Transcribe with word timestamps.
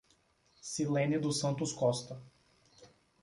Cilene 0.69 1.19
dos 1.19 1.37
Santos 1.41 1.71
Costa 1.75 2.19